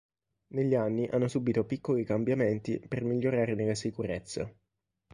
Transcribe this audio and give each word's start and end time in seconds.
Negli 0.55 0.73
anni 0.73 1.07
hanno 1.11 1.27
subito 1.27 1.63
piccoli 1.63 2.03
cambiamenti 2.03 2.79
per 2.87 3.03
migliorarne 3.03 3.67
la 3.67 3.75
sicurezza. 3.75 4.51